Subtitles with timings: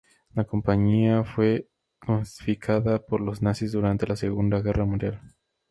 [0.33, 1.69] La compañía fue
[1.99, 5.21] confiscada por los Nazis durante la Segunda Guerra Mundial.